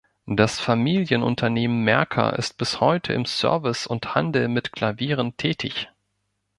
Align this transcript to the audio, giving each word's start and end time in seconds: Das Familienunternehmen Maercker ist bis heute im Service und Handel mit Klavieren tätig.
Das 0.25 0.59
Familienunternehmen 0.59 1.83
Maercker 1.83 2.33
ist 2.35 2.57
bis 2.57 2.79
heute 2.81 3.13
im 3.13 3.25
Service 3.27 3.85
und 3.85 4.15
Handel 4.15 4.47
mit 4.47 4.71
Klavieren 4.73 5.37
tätig. 5.37 5.91